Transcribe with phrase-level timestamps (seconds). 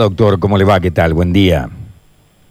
[0.00, 0.78] Doctor, ¿cómo le va?
[0.78, 1.14] ¿Qué tal?
[1.14, 1.70] Buen día.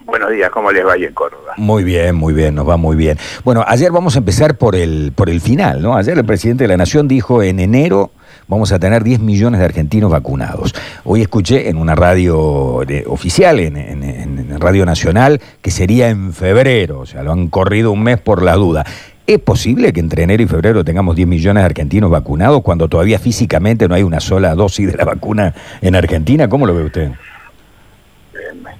[0.04, 1.54] Buenos días, ¿cómo les va ahí en Córdoba?
[1.58, 3.20] Muy bien, muy bien, nos va muy bien.
[3.44, 5.96] Bueno, ayer vamos a empezar por el, por el final, ¿no?
[5.96, 8.10] Ayer el presidente de la Nación dijo en enero
[8.48, 10.74] vamos a tener 10 millones de argentinos vacunados.
[11.04, 16.34] Hoy escuché en una radio de- oficial, en, en- en Radio Nacional, que sería en
[16.34, 18.84] febrero, o sea, lo han corrido un mes por la duda.
[19.28, 23.20] ¿Es posible que entre enero y febrero tengamos 10 millones de argentinos vacunados cuando todavía
[23.20, 26.50] físicamente no hay una sola dosis de la vacuna en Argentina?
[26.50, 27.12] ¿Cómo lo ve usted?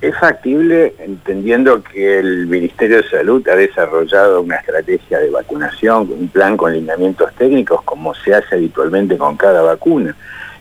[0.02, 6.28] Es factible entendiendo que el Ministerio de Salud ha desarrollado una estrategia de vacunación, un
[6.28, 10.16] plan con lineamientos técnicos, como se hace habitualmente con cada vacuna.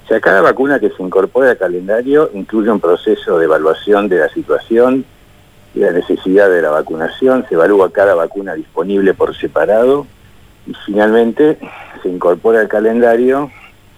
[0.05, 4.19] O sea, cada vacuna que se incorpora al calendario incluye un proceso de evaluación de
[4.19, 5.05] la situación
[5.75, 10.07] y la necesidad de la vacunación, se evalúa cada vacuna disponible por separado
[10.67, 11.59] y finalmente
[12.03, 13.51] se incorpora al calendario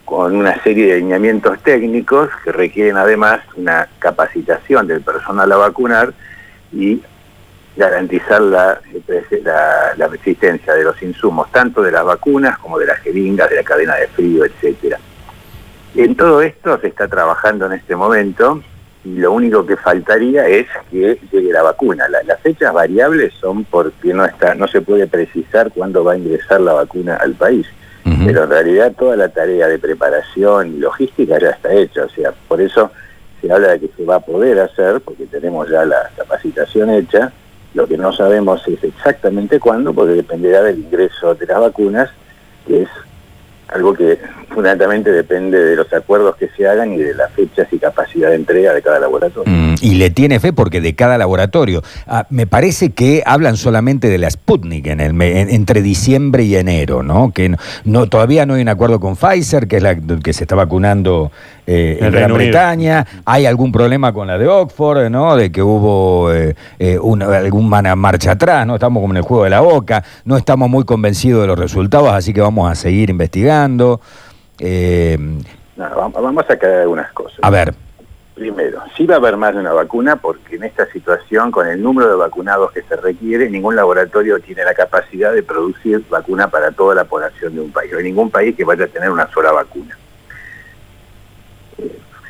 [0.06, 6.14] con una serie de lineamientos técnicos que requieren además una capacitación del personal a vacunar
[6.72, 7.02] y
[7.76, 8.80] garantizar la,
[9.42, 13.56] la, la existencia de los insumos, tanto de las vacunas como de las jeringas, de
[13.56, 14.98] la cadena de frío, etcétera.
[15.96, 18.62] En todo esto se está trabajando en este momento
[19.04, 22.08] y lo único que faltaría es que llegue la vacuna.
[22.08, 26.16] La- las fechas variables son porque no está, no se puede precisar cuándo va a
[26.18, 27.66] ingresar la vacuna al país.
[28.26, 32.32] Pero en realidad toda la tarea de preparación y logística ya está hecha, o sea,
[32.48, 32.90] por eso
[33.40, 37.32] se habla de que se va a poder hacer, porque tenemos ya la capacitación hecha,
[37.74, 42.10] lo que no sabemos es exactamente cuándo, porque dependerá del ingreso de las vacunas,
[42.66, 42.88] que es
[43.68, 44.18] algo que
[44.50, 48.36] fundamentalmente depende de los acuerdos que se hagan y de las fechas y capacidad de
[48.36, 49.52] entrega de cada laboratorio.
[49.52, 51.82] Mm, y le tiene fe porque de cada laboratorio.
[52.06, 56.56] Ah, me parece que hablan solamente de la Sputnik en el en- entre diciembre y
[56.56, 57.32] enero, ¿no?
[57.32, 60.44] Que no, no- todavía no hay un acuerdo con Pfizer, que es la que se
[60.44, 61.30] está vacunando
[61.66, 62.50] eh, en Gran Unido.
[62.50, 63.06] Bretaña.
[63.24, 65.36] Hay algún problema con la de Oxford, ¿no?
[65.36, 68.74] De que hubo eh, eh, una, alguna marcha atrás, ¿no?
[68.74, 70.04] Estamos como en el juego de la boca.
[70.24, 74.00] No estamos muy convencidos de los resultados, así que vamos a seguir investigando.
[74.58, 75.18] Eh,
[75.76, 77.38] No, vamos a aclarar algunas cosas.
[77.42, 77.74] a ver.
[78.34, 81.82] Primero, sí va a haber más de una vacuna porque en esta situación, con el
[81.82, 86.70] número de vacunados que se requiere, ningún laboratorio tiene la capacidad de producir vacuna para
[86.70, 87.90] toda la población de un país.
[87.92, 89.95] No hay ningún país que vaya a tener una sola vacuna.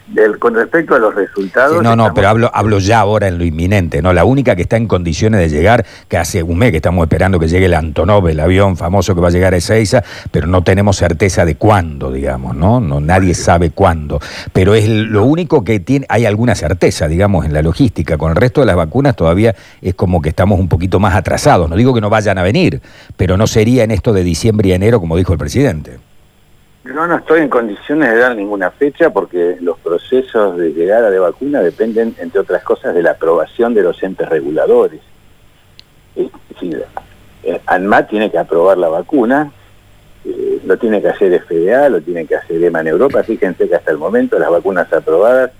[0.08, 1.72] Del- con respecto a los resultados...
[1.72, 4.12] Sí, no, no, estamos- pero hablo, hablo ya ahora en lo inminente, ¿no?
[4.12, 7.40] La única que está en condiciones de llegar, que hace un mes que estamos esperando
[7.40, 10.62] que llegue el Antonov, el avión famoso que va a llegar a Ezeiza, pero no
[10.62, 12.78] tenemos certeza de cuándo, digamos, ¿no?
[12.80, 14.20] no nadie sabe cuándo.
[14.52, 18.16] Pero es lo único que tiene, hay alguna certeza, digamos, en la logística.
[18.16, 21.68] Con el resto de las vacunas todavía es como que estamos un poquito más atrasados.
[21.68, 22.80] No digo que no vayan a venir,
[23.16, 25.98] pero no sería en esto de diciembre y enero, como dijo el presidente.
[26.94, 31.18] No, no estoy en condiciones de dar ninguna fecha porque los procesos de llegada de
[31.18, 35.00] vacuna dependen, entre otras cosas, de la aprobación de los entes reguladores.
[36.14, 36.30] Es
[37.42, 39.52] eh, ANMAT tiene que aprobar la vacuna,
[40.24, 43.22] eh, lo tiene que hacer FDA, lo tiene que hacer EMA en Europa.
[43.22, 45.52] Fíjense que hasta el momento las vacunas aprobadas,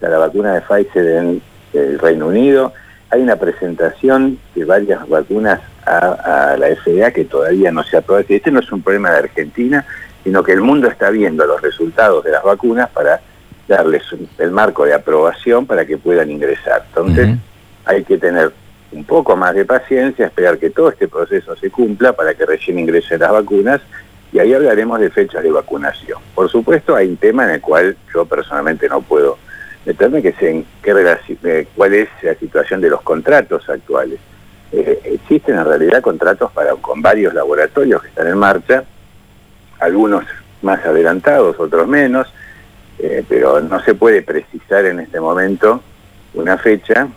[0.00, 1.42] la vacuna de Pfizer en
[1.72, 2.72] el Reino Unido,
[3.10, 8.24] hay una presentación de varias vacunas a, a la FDA que todavía no se aprueba.
[8.28, 9.84] Este no es un problema de Argentina,
[10.24, 13.20] sino que el mundo está viendo los resultados de las vacunas para
[13.68, 14.02] darles
[14.38, 16.84] el marco de aprobación para que puedan ingresar.
[16.88, 17.36] Entonces,
[17.84, 18.52] hay que tener
[18.92, 22.78] un poco más de paciencia, esperar que todo este proceso se cumpla para que recién
[22.78, 23.80] ingresen las vacunas
[24.32, 26.18] y ahí hablaremos de fechas de vacunación.
[26.34, 29.38] Por supuesto, hay un tema en el cual yo personalmente no puedo
[29.84, 30.92] meterme, que es en qué
[31.44, 34.20] eh, cuál es la situación de los contratos actuales.
[34.72, 38.84] Eh, existen en realidad contratos para, con varios laboratorios que están en marcha,
[39.80, 40.24] algunos
[40.62, 42.32] más adelantados, otros menos,
[42.98, 45.82] eh, pero no se puede precisar en este momento
[46.34, 47.08] una fecha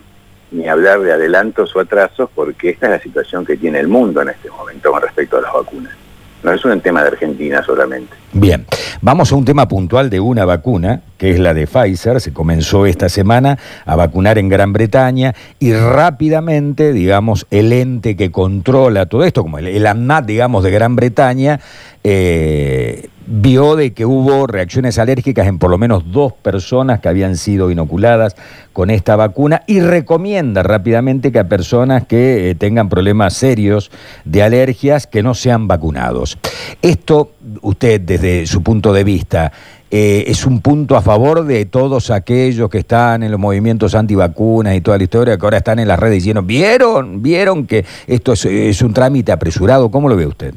[0.51, 4.21] ni hablar de adelantos o atrasos porque esta es la situación que tiene el mundo
[4.21, 6.02] en este momento con respecto a las vacunas.
[6.43, 8.13] No es un tema de Argentina solamente.
[8.33, 8.65] Bien,
[9.01, 12.19] vamos a un tema puntual de una vacuna, que es la de Pfizer.
[12.19, 18.31] Se comenzó esta semana a vacunar en Gran Bretaña y rápidamente, digamos, el ente que
[18.31, 19.87] controla todo esto, como el, el
[20.25, 21.61] digamos, de Gran Bretaña,
[22.03, 27.37] eh, vio de que hubo reacciones alérgicas en por lo menos dos personas que habían
[27.37, 28.35] sido inoculadas
[28.73, 33.91] con esta vacuna y recomienda rápidamente que a personas que eh, tengan problemas serios
[34.25, 36.37] de alergias que no sean vacunados.
[36.81, 37.31] Esto,
[37.61, 39.51] usted desde su punto de vista,
[39.91, 44.75] eh, es un punto a favor de todos aquellos que están en los movimientos antivacunas
[44.75, 47.21] y toda la historia, que ahora están en las redes diciendo, ¿vieron?
[47.21, 49.91] ¿Vieron que esto es, es un trámite apresurado?
[49.91, 50.55] ¿Cómo lo ve usted?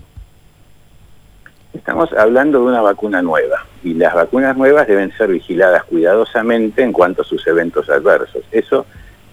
[1.77, 3.67] Estamos hablando de una vacuna nueva.
[3.85, 8.43] y las vacunas nuevas deben ser vigiladas cuidadosamente en cuanto a sus eventos adversos.
[8.51, 8.87] Eso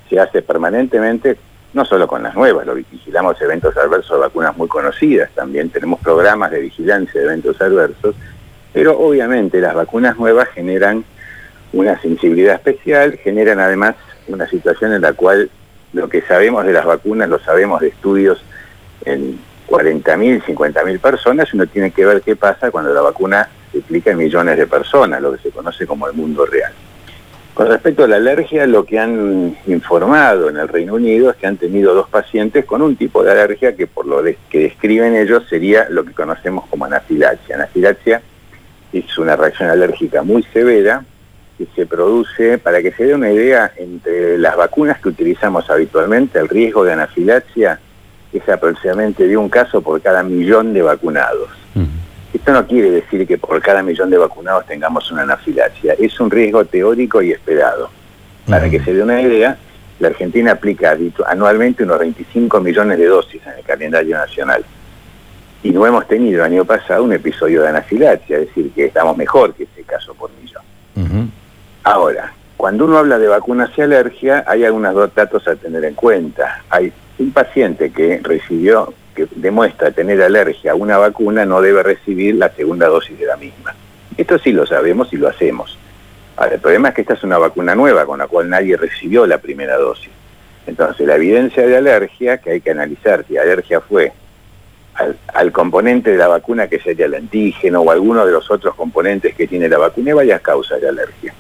[0.10, 1.38] se hace permanentemente,
[1.74, 6.00] no solo con las nuevas, lo vigilamos eventos adversos de vacunas muy conocidas, también tenemos
[6.01, 8.16] programas de vigilancia de eventos adversos,
[8.74, 11.04] pero obviamente las vacunas nuevas generan
[11.72, 13.96] una sensibilidad especial, generan además
[14.28, 15.50] una situación en la cual
[15.94, 18.44] lo que sabemos de las vacunas lo sabemos de estudios
[19.06, 19.39] en
[19.74, 24.18] 40.000, 50.000 personas, uno tiene que ver qué pasa cuando la vacuna se aplica en
[24.18, 26.72] millones de personas, lo que se conoce como el mundo real.
[27.56, 31.48] Con respecto a la alergia, lo que han informado en el Reino Unido es que
[31.48, 35.44] han tenido dos pacientes con un tipo de alergia que por lo que describen ellos
[35.50, 37.56] sería lo que conocemos como anafilaxia.
[37.56, 38.22] Anafilaxia
[38.92, 41.04] es una reacción alérgica muy severa
[41.58, 46.38] que se produce, para que se dé una idea, entre las vacunas que utilizamos habitualmente,
[46.38, 47.80] el riesgo de anafilaxia
[48.33, 51.50] es aproximadamente de un caso por cada millón de vacunados.
[52.33, 56.31] Esto no quiere decir que por cada millón de vacunados tengamos una anafilaxia, es un
[56.31, 57.89] riesgo teórico y esperado.
[58.47, 59.57] Para que se dé una idea,
[60.00, 60.97] la Argentina aplica
[61.27, 64.65] anualmente unos 25 millones de dosis en el calendario nacional.
[65.62, 69.15] Y no hemos tenido el año pasado un episodio de anafilaxia, es decir, que estamos
[69.15, 71.31] mejor que ese caso por millón.
[71.83, 76.63] Ahora, cuando uno habla de vacunas y alergia, hay algunos datos a tener en cuenta.
[76.69, 82.36] Hay un paciente que recibió, que demuestra tener alergia a una vacuna, no debe recibir
[82.36, 83.75] la segunda dosis de la misma.
[84.18, 85.77] Esto sí lo sabemos y lo hacemos.
[86.36, 89.25] Ahora, el problema es que esta es una vacuna nueva con la cual nadie recibió
[89.27, 90.10] la primera dosis.
[90.65, 94.12] Entonces, la evidencia de alergia, que hay que analizar si alergia fue
[94.95, 98.74] al, al, componente de la vacuna que sería el antígeno o alguno de los otros
[98.75, 101.33] componentes que tiene la vacuna, hay varias causas de alergia.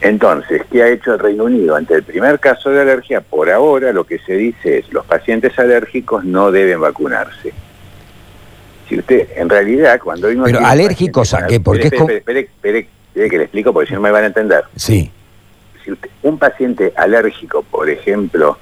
[0.00, 1.76] Entonces, ¿qué ha hecho el Reino Unido?
[1.76, 5.58] Ante el primer caso de alergia, por ahora lo que se dice es los pacientes
[5.58, 7.52] alérgicos no deben vacunarse.
[8.88, 11.88] Si usted, en realidad, cuando hay Pero alérgicos a qué, ¿por qué?
[11.88, 14.64] Espere, espere, espere, que le explico porque si no me van a entender.
[14.76, 15.10] Sí.
[15.84, 18.58] Si usted, un paciente alérgico, por ejemplo,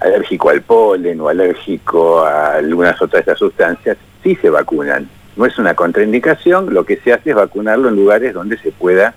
[0.00, 5.08] alérgico al polen o alérgico a algunas otras de estas sustancias, sí se vacunan.
[5.36, 9.14] No es una contraindicación, lo que se hace es vacunarlo en lugares donde se pueda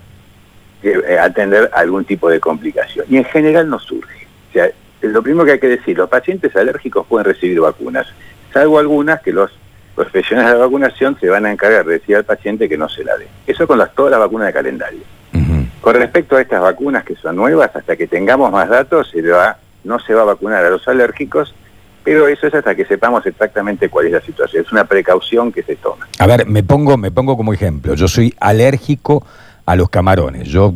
[1.19, 3.05] atender algún tipo de complicación.
[3.09, 4.27] Y en general no surge.
[4.49, 4.69] O sea,
[5.01, 8.07] lo primero que hay que decir, los pacientes alérgicos pueden recibir vacunas,
[8.53, 9.51] salvo algunas que los
[9.95, 13.17] profesionales de vacunación se van a encargar de decir al paciente que no se la
[13.17, 13.27] dé.
[13.45, 15.01] Eso con las, toda la vacuna de calendario.
[15.81, 19.57] Con respecto a estas vacunas que son nuevas, hasta que tengamos más datos, se va,
[19.85, 21.55] no se va a vacunar a los alérgicos,
[22.03, 24.63] pero eso es hasta que sepamos exactamente cuál es la situación.
[24.65, 26.07] Es una precaución que se toma.
[26.19, 27.93] A ver, me pongo, me pongo como ejemplo.
[27.93, 29.25] Yo soy alérgico
[29.69, 30.47] a los camarones.
[30.47, 30.73] Yo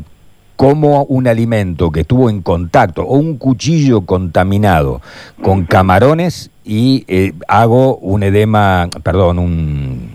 [0.55, 5.01] como un alimento que estuvo en contacto o un cuchillo contaminado
[5.41, 10.11] con camarones y eh, hago un edema, perdón, un,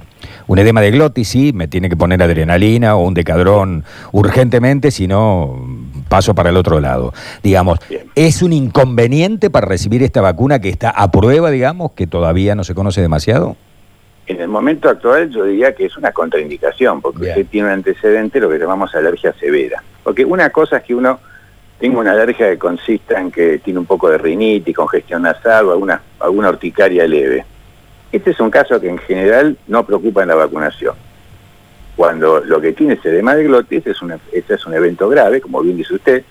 [0.46, 3.82] un edema de glotis, sí, me tiene que poner adrenalina o un decadrón
[4.12, 5.60] urgentemente, si no
[6.08, 7.12] paso para el otro lado.
[7.42, 7.80] Digamos,
[8.14, 12.62] ¿es un inconveniente para recibir esta vacuna que está a prueba, digamos, que todavía no
[12.62, 13.56] se conoce demasiado?
[14.28, 18.38] En el momento actual yo diría que es una contraindicación, porque usted tiene un antecedente,
[18.38, 19.82] lo que llamamos alergia severa.
[20.04, 21.18] Porque una cosa es que uno
[21.78, 25.72] tenga una alergia que consista en que tiene un poco de rinitis, congestión nasal o
[25.72, 27.46] alguna, alguna urticaria leve.
[28.12, 30.94] Este es un caso que en general no preocupa en la vacunación.
[31.96, 35.40] Cuando lo que tiene es edema de glotis, es un, este es un evento grave,
[35.40, 36.22] como bien dice usted,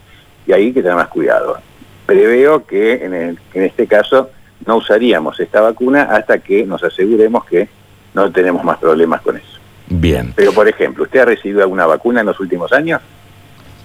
[0.45, 1.57] y ahí hay que tener más cuidado.
[2.05, 4.30] Preveo que en, en este caso
[4.68, 7.68] no usaríamos esta vacuna hasta que nos aseguremos que
[8.14, 9.59] no tenemos más problemas con eso.
[9.90, 10.33] Bien.
[10.35, 13.02] Pero, por ejemplo, ¿usted ha recibido alguna vacuna en los últimos años?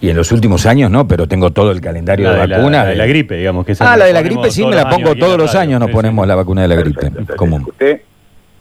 [0.01, 2.85] Y en los últimos años no, pero tengo todo el calendario de, vacunas.
[2.85, 3.65] La, de la gripe, digamos.
[3.65, 6.27] que Ah, la de la gripe sí, me la pongo todos los años, nos ponemos
[6.27, 7.13] la vacuna de la gripe.
[7.37, 7.65] común.
[7.69, 8.03] Usted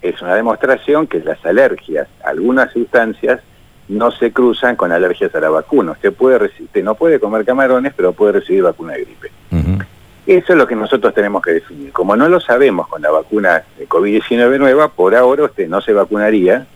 [0.03, 3.39] es una demostración que las alergias, algunas sustancias,
[3.87, 5.93] no se cruzan con alergias a la vacuna.
[5.93, 9.31] Usted, puede usted no puede comer camarones, pero puede recibir vacuna de gripe.
[10.25, 11.91] Eso es lo que nosotros tenemos que definir.
[11.91, 15.93] Como no lo sabemos con la vacuna de COVID-19 nueva, por ahora usted no se
[15.93, 16.67] vacunaría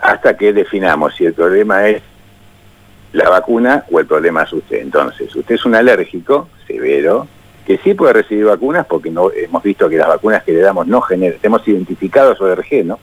[0.00, 2.02] hasta que definamos si el problema es
[3.12, 4.78] la vacuna o el problema es usted.
[4.78, 7.26] Entonces, usted es un alérgico severo
[7.66, 10.86] que sí puede recibir vacunas porque no hemos visto que las vacunas que le damos
[10.86, 12.98] no generan, hemos identificado su ORG, ¿no?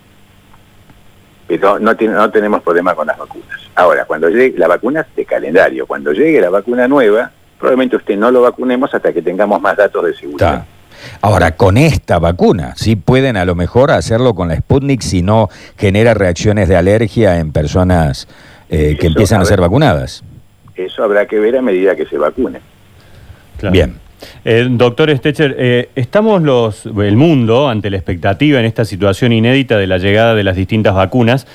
[1.48, 3.60] Pero no, tiene, no tenemos problema con las vacunas.
[3.76, 7.32] Ahora, cuando llegue la vacuna de calendario, cuando llegue la vacuna nueva,
[7.66, 10.66] probablemente usted no lo vacunemos hasta que tengamos más datos de seguridad.
[11.22, 15.50] Ahora, con esta vacuna, sí pueden a lo mejor hacerlo con la Sputnik si no
[15.76, 18.28] genera reacciones de alergia en personas
[18.70, 20.24] eh, que empiezan a, ser vacunadas.
[20.76, 22.62] Eso habrá que ver a medida que se vacune.
[23.72, 23.96] Bien.
[24.44, 29.78] Eh, doctor Stecher, eh, estamos los, el mundo ante la expectativa en esta situación inédita
[29.78, 31.48] de la llegada de las distintas vacunas.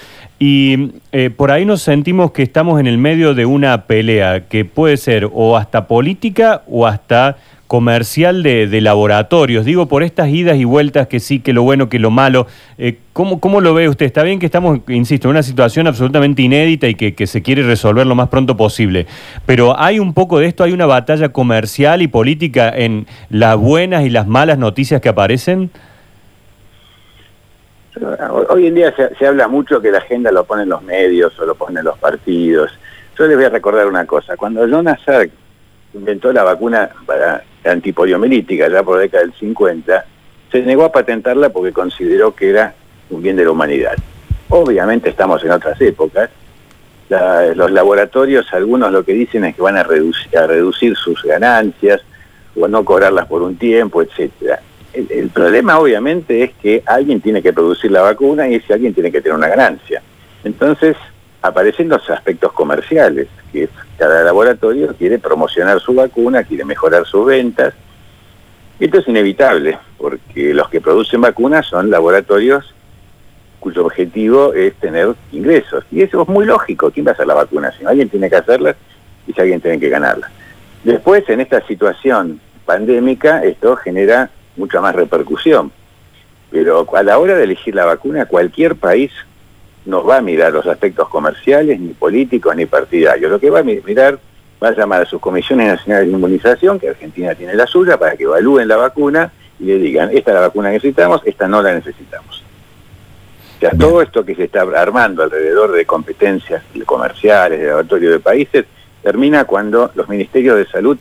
[0.42, 4.64] Y eh, por ahí nos sentimos que estamos en el medio de una pelea que
[4.64, 9.66] puede ser o hasta política o hasta comercial de, de laboratorios.
[9.66, 12.46] Digo, por estas idas y vueltas que sí, que lo bueno, que lo malo.
[12.78, 14.06] Eh, ¿cómo, ¿Cómo lo ve usted?
[14.06, 17.62] Está bien que estamos, insisto, en una situación absolutamente inédita y que, que se quiere
[17.62, 19.06] resolver lo más pronto posible.
[19.44, 24.06] Pero hay un poco de esto, hay una batalla comercial y política en las buenas
[24.06, 25.70] y las malas noticias que aparecen.
[28.48, 31.54] Hoy en día se, habla mucho que la agenda lo ponen los medios o lo
[31.54, 32.70] ponen los partidos.
[33.18, 34.36] Yo les voy a recordar una cosa.
[34.36, 35.30] Cuando Jonas Salk
[35.94, 40.04] inventó la vacuna para ya por la década del 50,
[40.50, 42.74] se negó a patentarla porque consideró que era
[43.10, 43.94] un bien de la humanidad.
[44.48, 46.30] Obviamente estamos en otras épocas.
[47.54, 52.00] Los laboratorios, algunos lo que dicen es que van a reducir, sus ganancias
[52.58, 54.60] o no cobrarlas por un tiempo, etcétera.
[54.92, 59.12] El, problema obviamente es que alguien tiene que producir la vacuna y ese alguien tiene
[59.12, 60.02] que tener una ganancia.
[60.42, 60.96] Entonces
[61.42, 67.74] aparecen los aspectos comerciales, que cada laboratorio quiere promocionar su vacuna, quiere mejorar sus ventas.
[68.78, 72.74] Esto es inevitable, porque los que producen vacunas son laboratorios
[73.60, 75.84] cuyo objetivo es tener ingresos.
[75.92, 76.90] Y eso es muy lógico.
[76.90, 77.70] ¿Quién va a hacer la vacuna?
[77.78, 78.74] Si alguien tiene que hacerla
[79.26, 80.30] y si alguien tiene que ganarla.
[80.82, 85.72] Después, en esta situación pandémica, esto genera mucha más repercusión.
[86.50, 89.10] Pero a la hora de elegir la vacuna, cualquier país
[89.86, 93.30] no va a mirar los aspectos comerciales, ni políticos, ni partidarios.
[93.30, 94.18] Lo que va a mirar,
[94.62, 98.16] va a llamar a sus comisiones nacionales de inmunización, que Argentina tiene la suya, para
[98.16, 101.62] que evalúen la vacuna y le digan, esta es la vacuna que necesitamos, esta no
[101.62, 102.44] la necesitamos.
[103.56, 108.20] O sea, todo esto que se está armando alrededor de competencias comerciales, de laboratorio de
[108.20, 108.64] países,
[109.02, 110.98] termina cuando los ministerios de salud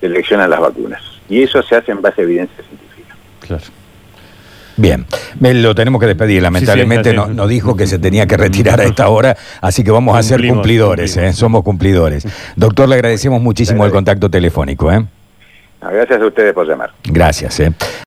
[0.00, 1.11] seleccionan las vacunas.
[1.28, 3.16] Y eso se hace en base a evidencia científica.
[3.40, 3.64] Claro.
[4.76, 5.06] Bien,
[5.62, 6.42] lo tenemos que despedir.
[6.42, 9.84] Lamentablemente sí, sí, nos no dijo que se tenía que retirar a esta hora, así
[9.84, 11.32] que vamos cumplimos, a ser cumplidores, ¿eh?
[11.32, 12.26] somos cumplidores.
[12.56, 14.90] Doctor, le agradecemos muchísimo el contacto telefónico.
[14.90, 15.04] ¿eh?
[15.80, 16.92] Gracias a ustedes por llamar.
[17.04, 17.60] Gracias.
[17.60, 17.72] ¿eh?